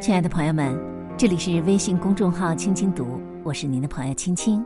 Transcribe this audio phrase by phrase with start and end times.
[0.00, 0.78] 亲爱的朋友们，
[1.18, 4.64] 这里是微信公众号“青青读”，我是您的朋友青青。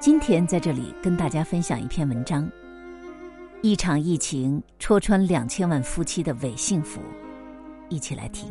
[0.00, 2.50] 今天在这里跟大家分享一篇文章：
[3.60, 6.98] 一场疫情戳穿两千万夫妻的伪幸福，
[7.90, 8.50] 一起来听。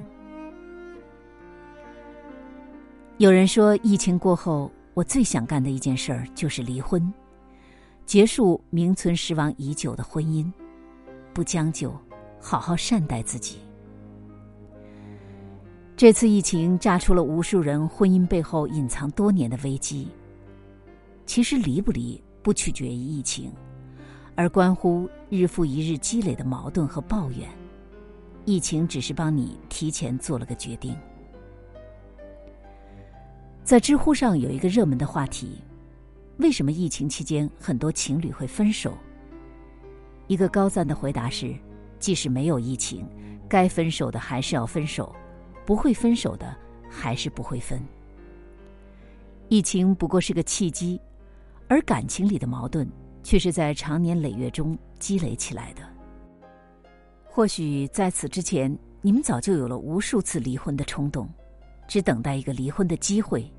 [3.18, 7.12] 有人说，疫情过后，我最想干的一件事儿就是离婚，
[8.06, 10.46] 结束名存实亡已久的婚姻，
[11.34, 11.92] 不将就，
[12.40, 13.58] 好好善待自己。
[15.98, 20.10] 这次疫情炸出了无数人婚姻背后隐藏多年的危机。
[21.26, 23.50] 其实离不离不取决于疫情，
[24.36, 27.48] 而关乎日复一日积累的矛盾和抱怨。
[28.44, 30.94] 疫情只是帮你提前做了个决定。
[33.64, 35.62] 在知乎上有一个热门的话题：
[36.38, 38.94] 为什么疫情期间很多情侣会分手？
[40.28, 41.56] 一个高赞的回答是：
[42.00, 43.08] 即使没有疫情，
[43.48, 45.16] 该分手的还是要分手。
[45.66, 46.56] 不会分手的，
[46.90, 47.82] 还是不会分。
[49.50, 51.00] 疫情不过是个契机，
[51.68, 52.88] 而感情里的矛盾
[53.24, 55.82] 却是在长年累月中积累起来的。
[57.24, 61.30] 或许在此之前，你们早就有了无数次离婚的冲动，
[61.88, 63.52] 只等待一个离婚的机会。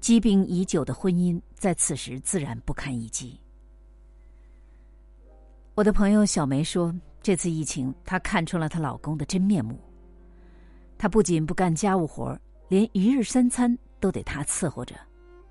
[0.00, 3.38] 积病已久的婚姻在此时自然不堪一击。
[5.74, 9.78] 我的朋友小梅说，这次疫情，她看出了她老公的真面目。
[11.02, 14.94] 他不仅不干家务活儿连一日三餐都得他伺候着，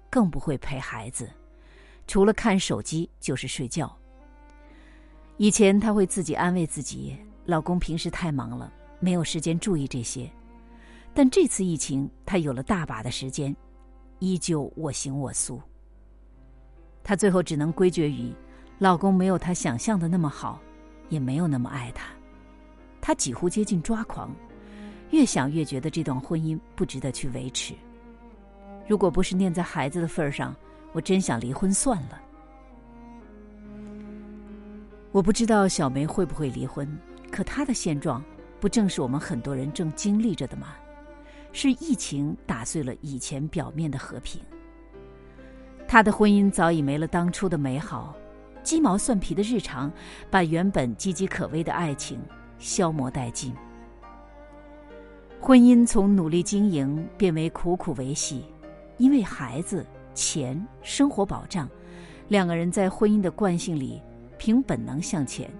[0.09, 1.29] 更不会陪孩子，
[2.07, 3.93] 除了看手机就是睡觉。
[5.35, 10.31] 以前他会自己安慰自己，老公平时太忙了，没有时间注意这些。
[11.13, 13.53] 但这次疫情，他有了大把的时间，
[14.19, 15.61] 依旧我行我素。
[17.03, 18.33] 他最后只能归结于，
[18.79, 20.61] 老公没有他想象的那么好，
[21.09, 22.05] 也没有那么爱他，
[23.01, 24.33] 他几乎接近抓狂。
[25.11, 27.73] 越想越觉得这段婚姻不值得去维持。
[28.87, 30.55] 如果不是念在孩子的份儿上，
[30.91, 32.21] 我真想离婚算了。
[35.11, 36.87] 我不知道小梅会不会离婚，
[37.29, 38.23] 可她的现状
[38.59, 40.69] 不正是我们很多人正经历着的吗？
[41.53, 44.41] 是疫情打碎了以前表面的和平。
[45.87, 48.15] 她的婚姻早已没了当初的美好，
[48.63, 49.91] 鸡毛蒜皮的日常
[50.29, 52.17] 把原本岌岌可危的爱情
[52.57, 53.53] 消磨殆尽。
[55.43, 58.45] 婚姻从努力经营变为苦苦维系，
[58.99, 61.67] 因为孩子、钱、生活保障，
[62.27, 63.99] 两个人在婚姻的惯性里
[64.37, 65.51] 凭本能向前，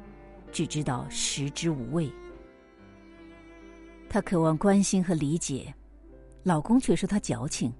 [0.51, 2.07] 只知道食之无味。
[4.07, 5.73] 她渴望关心和理解，
[6.43, 7.73] 老公却说她矫情。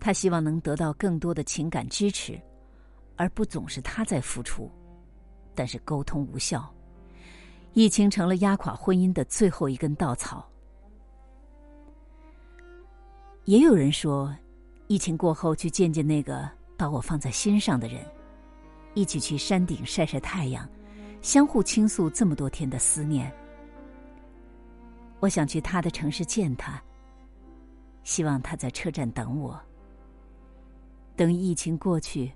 [0.00, 2.40] 她希望能得到更多的情感支持，
[3.16, 4.70] 而不总是他在付出，
[5.54, 6.74] 但是沟通无效，
[7.74, 10.46] 疫情成了压垮婚姻的最后一根稻草。
[13.46, 14.34] 也有人说，
[14.86, 18.04] 疫情过后去见见那个把我放在心上的人，
[18.94, 20.68] 一起去山顶晒晒太阳，
[21.22, 23.32] 相互倾诉这么多天的思念。
[25.18, 26.80] 我想去他的城市见他，
[28.04, 29.60] 希望他在车站等我。
[31.16, 32.32] 等疫情过去，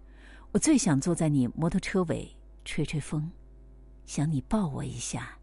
[0.53, 2.35] 我最想坐在你摩托车尾
[2.65, 3.31] 吹吹风，
[4.05, 5.39] 想你抱我一下，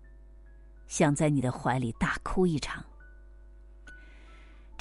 [0.88, 2.83] 想在你的怀里大哭一场。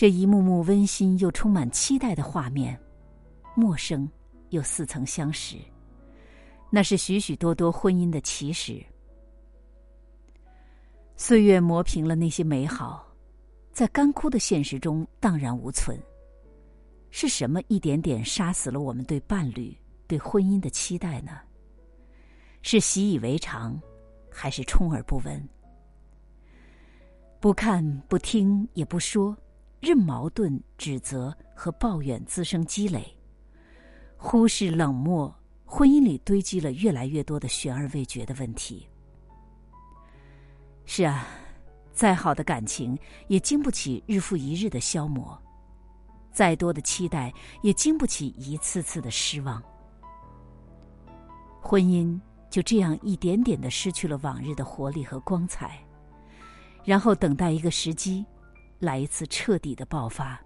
[0.00, 2.80] 这一幕幕温馨又充满期待的画面，
[3.54, 4.10] 陌生
[4.48, 5.58] 又似曾相识，
[6.70, 8.82] 那是许许多多婚姻的起始。
[11.16, 13.06] 岁月磨平了那些美好，
[13.74, 16.00] 在干枯的现实中荡然无存。
[17.10, 21.40] 是什么一点点杀死了我们对伴侣、对婚姻的期待呢？
[22.62, 23.78] 是习以为常，
[24.30, 25.48] 还是充耳不闻？
[27.38, 29.36] 不看、不听、也不说。
[29.80, 33.16] 任矛盾、指责和抱怨滋生积累，
[34.18, 38.86] 忽视、冷漠，婚姻里堆积了越来越多的悬而未决的问题。
[40.84, 41.26] 是啊，
[41.94, 42.98] 再好的感情
[43.28, 45.40] 也经不起日复一日的消磨，
[46.30, 49.62] 再多的期待也经不起一次次的失望。
[51.62, 55.82] 婚姻就这样一点点的失去了往日的活力和光彩，
[56.84, 58.26] 然后等待一个时机。
[58.80, 60.42] 来一次彻底的爆发。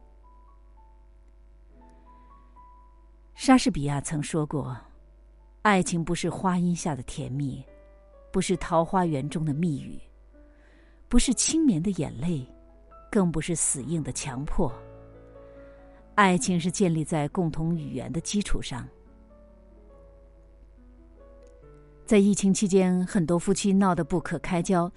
[3.35, 4.77] 莎士比亚曾说过
[5.63, 7.65] ：“爱情不是花荫下的甜蜜，
[8.33, 10.01] 不是桃花源中的蜜语，
[11.09, 12.47] 不是轻绵的眼泪，
[13.11, 14.73] 更不是死硬的强迫。
[16.17, 18.87] 爱情是建立在共同语言的基础上。”
[22.05, 24.91] 在疫情期间，很多夫妻闹得不可开交，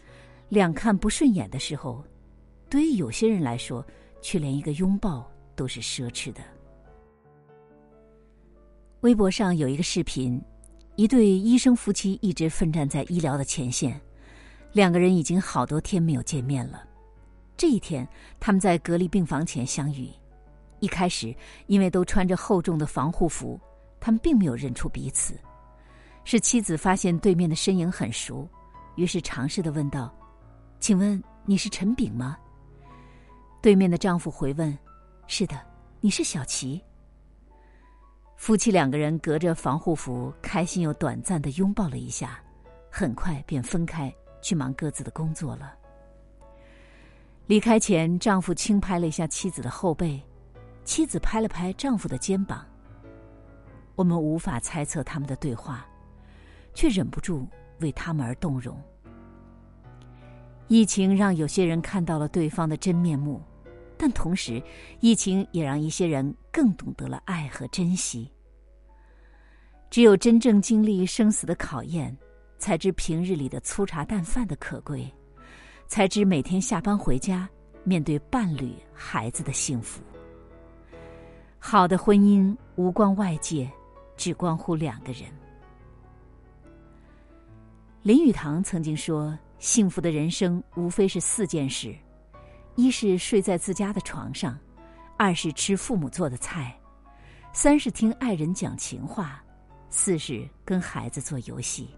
[0.49, 2.03] 两看不顺眼的时候。
[2.69, 3.85] 对于有些人来说，
[4.21, 6.41] 却连一个拥抱都是奢侈的。
[9.01, 10.41] 微博上有一个视频，
[10.95, 13.99] 一对医生夫妻一直奋战在医疗的前线，
[14.73, 16.83] 两个人已经好多天没有见面了。
[17.55, 18.07] 这一天，
[18.39, 20.09] 他们在隔离病房前相遇。
[20.79, 21.33] 一开始，
[21.67, 23.59] 因为都穿着厚重的防护服，
[23.99, 25.35] 他们并没有认出彼此。
[26.23, 28.47] 是妻子发现对面的身影很熟，
[28.95, 30.13] 于是尝试的问道
[30.79, 32.37] ：“请问你是陈炳吗？”
[33.61, 34.77] 对面的丈夫回问
[35.27, 35.59] ：“是的，
[35.99, 36.81] 你是小琪。”
[38.37, 42.39] 夫妻两个人隔着防护服，开心又短暂的拥抱了一下，
[42.91, 45.73] 很快便分开去忙各自的工作了。
[47.47, 50.21] 离开前，丈夫轻拍了一下妻子的后背，
[50.83, 52.63] 妻子拍了拍丈夫的肩膀。
[53.95, 55.83] 我们无法猜测他们的对话，
[56.75, 57.47] 却忍不住
[57.79, 58.79] 为他们而动容。
[60.67, 63.41] 疫情让有些人看到了对方的真面目。
[63.97, 64.61] 但同时，
[64.99, 68.31] 疫情也让一些人更懂得了爱和珍惜。
[69.89, 72.15] 只有真正经历生死的考验，
[72.59, 75.11] 才知平日里的粗茶淡饭的可贵，
[75.87, 77.49] 才知每天下班回家
[77.83, 80.03] 面对伴侣、孩子的幸福。
[81.57, 83.67] 好的婚姻无关外界，
[84.15, 85.23] 只关乎两个人。
[88.03, 91.95] 林语堂曾经说：“幸福的人生无非是四件事。”
[92.75, 94.55] 一是睡在自家的床上，
[95.17, 96.79] 二是吃父母做的菜，
[97.51, 99.43] 三是听爱人讲情话，
[99.89, 101.89] 四是跟孩子做游戏。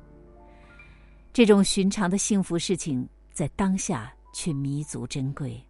[1.33, 5.61] 这种寻常的幸福事情，在当下却弥足珍贵。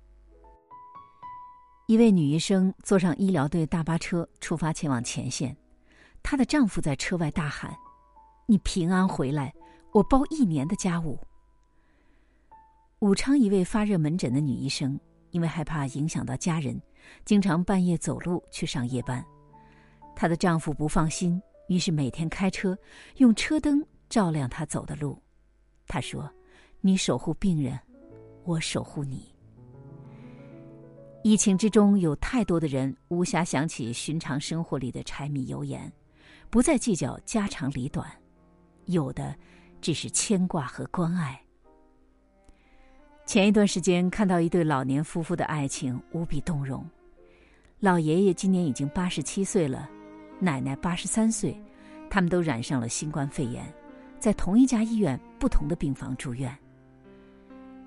[1.87, 5.57] 一位女医生坐上医疗队大巴车出发前往前线，
[6.21, 7.75] 她的丈夫在车外大喊
[8.45, 9.51] ：“你平安回来，
[9.91, 11.19] 我包一年的家务。”
[12.99, 14.99] 武昌一位发热门诊的女医生，
[15.31, 16.77] 因为害怕影响到家人，
[17.23, 19.25] 经常半夜走路去上夜班。
[20.13, 22.77] 她的丈夫不放心，于是每天开车
[23.15, 25.17] 用车灯照亮她走的路。
[25.87, 26.29] 他说
[26.81, 27.79] ：“你守护病人，
[28.43, 29.33] 我守护你。”
[31.23, 35.89] 疫情之中，有太多的人无暇想起寻常生活里的柴米油盐，
[36.49, 38.11] 不再计较家长里短，
[38.87, 39.33] 有的
[39.79, 41.41] 只是牵挂和关爱。
[43.29, 46.83] 前一段时间看到一对老年夫妇的爱情无比动容，
[47.79, 49.87] 老爷爷今年已经八十七岁了，
[50.39, 51.55] 奶奶八十三岁，
[52.09, 53.71] 他们都染上了新冠肺炎，
[54.17, 56.51] 在同一家医院不同的病房住院。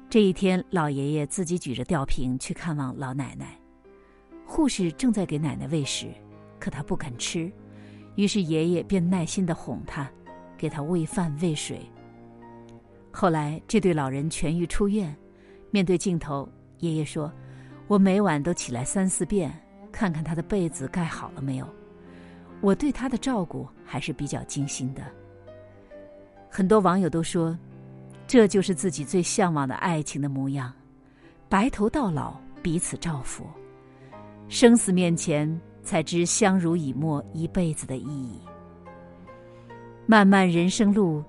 [0.09, 3.59] 这一天，老爷爷自己举着吊瓶去看望老奶奶，
[4.47, 6.07] 护士正在给奶奶喂食，
[6.61, 7.51] 可他不肯吃，
[8.15, 10.09] 于是爷爷便耐心的哄他，
[10.57, 11.81] 给他喂饭喂水。
[13.11, 15.13] 后来这对老人痊愈出院。
[15.73, 16.47] 面对镜头，
[16.81, 17.33] 爷爷说
[17.89, 19.51] ：“我每晚都起来三四遍，
[19.91, 21.67] 看看他的被子盖好了没有。
[22.61, 25.03] 我对他的照顾还是比较精心的。”
[26.51, 27.59] 很多网友都说
[28.29, 30.71] ：“这就是自己最向往的爱情的模样，
[31.49, 33.47] 白头到老，彼此照拂，
[34.49, 38.39] 生死面前才知相濡以沫一辈子的意义。
[40.05, 41.25] 漫漫人生路。”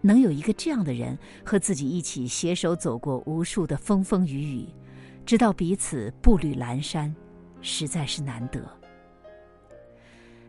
[0.00, 4.68] 能有一个这样的人和自己一起携手走过无数的风风雨雨，
[5.26, 7.14] 直到彼此步履阑珊，
[7.60, 8.62] 实在是难得。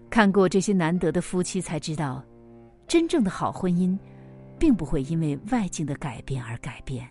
[0.10, 2.24] 看过这些难得的夫妻，才知道，
[2.88, 3.98] 真正的好婚姻，
[4.58, 7.10] 并不会因为外境的改变而改变。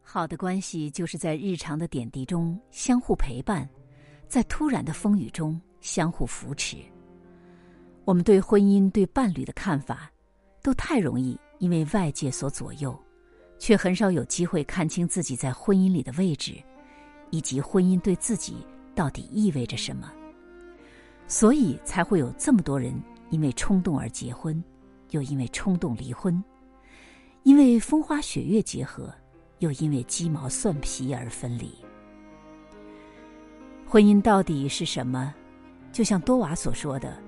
[0.00, 3.68] 好的关系就是在日常的点滴中相互陪伴，
[4.28, 6.76] 在突然的风雨中相互扶持。
[8.04, 10.10] 我们对婚姻、对伴侣的看法。
[10.62, 12.96] 都太容易因为外界所左右，
[13.58, 16.54] 却很少有机会看清自己在婚姻里的位置，
[17.30, 18.56] 以及婚姻对自己
[18.94, 20.10] 到底意味着什么。
[21.26, 22.94] 所以才会有这么多人
[23.30, 24.62] 因为冲动而结婚，
[25.10, 26.42] 又因为冲动离婚；
[27.42, 29.12] 因为风花雪月结合，
[29.58, 31.74] 又因为鸡毛蒜皮而分离。
[33.86, 35.34] 婚姻到底是什么？
[35.92, 37.20] 就像多娃所说的，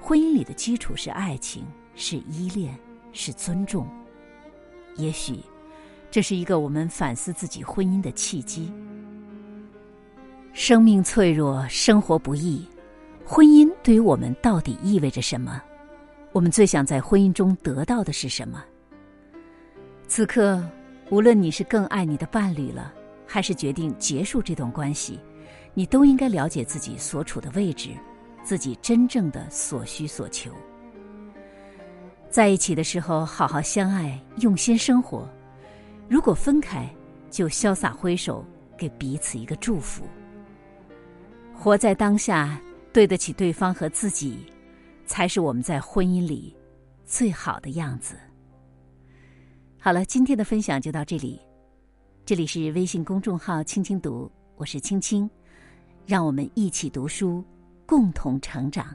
[0.00, 1.64] 婚姻里的基础是爱情。
[2.00, 2.72] 是依恋，
[3.12, 3.84] 是尊重。
[4.94, 5.40] 也许，
[6.12, 8.72] 这是一个我们反思自己婚姻的契机。
[10.52, 12.64] 生命脆弱，生活不易，
[13.26, 15.60] 婚姻对于我们到底意味着什么？
[16.30, 18.64] 我们最想在婚姻中得到的是什么？
[20.06, 20.64] 此刻，
[21.10, 22.94] 无论你是更爱你的伴侣了，
[23.26, 25.18] 还是决定结束这段关系，
[25.74, 27.90] 你都应该了解自己所处的位置，
[28.44, 30.52] 自己真正的所需所求。
[32.30, 35.26] 在一起的时候，好好相爱，用心生活；
[36.08, 36.88] 如果分开，
[37.30, 38.44] 就潇洒挥手，
[38.76, 40.04] 给彼此一个祝福。
[41.54, 42.60] 活在当下，
[42.92, 44.44] 对得起对方和自己，
[45.06, 46.54] 才是我们在婚姻里
[47.04, 48.14] 最好的样子。
[49.78, 51.40] 好了，今天的分享就到这里。
[52.26, 55.28] 这里是微信公众号“青青读”，我是青青，
[56.04, 57.42] 让我们一起读书，
[57.86, 58.94] 共同成长。